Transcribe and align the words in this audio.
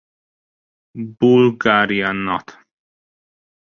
Bulgarian 1.19 2.19
Nat. 2.25 2.47